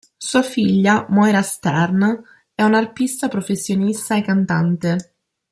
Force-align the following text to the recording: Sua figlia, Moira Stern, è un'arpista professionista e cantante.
Sua 0.17 0.41
figlia, 0.41 1.05
Moira 1.09 1.43
Stern, 1.43 2.23
è 2.55 2.63
un'arpista 2.63 3.27
professionista 3.27 4.17
e 4.17 4.23
cantante. 4.23 5.15